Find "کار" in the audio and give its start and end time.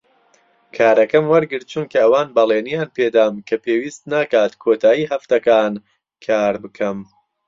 6.25-6.55